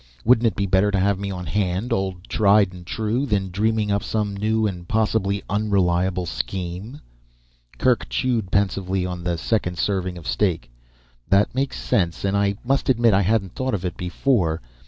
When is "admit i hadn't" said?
12.89-13.53